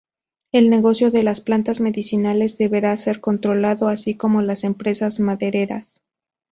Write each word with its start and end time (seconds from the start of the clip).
El 0.51 0.71
negocio 0.71 1.11
de 1.11 1.21
las 1.21 1.41
plantas 1.41 1.79
medicinales 1.79 2.57
deberá 2.57 2.97
ser 2.97 3.21
controlado, 3.21 3.87
así 3.87 4.15
como 4.15 4.41
las 4.41 4.63
empresas 4.63 5.19
madereras. 5.19 6.01